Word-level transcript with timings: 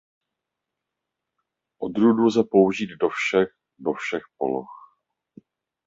Odrůdu 1.77 2.25
lze 2.25 2.43
použít 2.51 2.89
do 3.01 3.09
všech 3.09 3.49
do 3.79 3.93
všech 3.93 4.23
poloh. 4.37 4.97